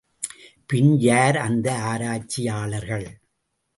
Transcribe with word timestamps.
பின் 0.65 0.97
யார், 0.97 1.37
அந்த 1.37 1.67
ஆராய்ச்சியாளர்கள்? 1.81 3.07